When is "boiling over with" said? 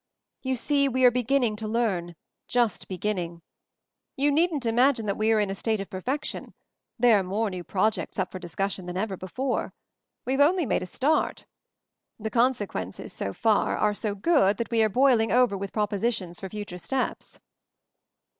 14.89-15.71